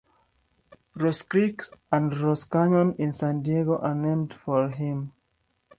Rose 0.95 1.21
Creek 1.21 1.61
and 1.91 2.17
Rose 2.17 2.45
Canyon 2.45 2.95
in 2.97 3.13
San 3.13 3.43
Diego 3.43 3.77
are 3.77 3.93
named 3.93 4.33
for 4.33 4.67
him. 4.67 5.13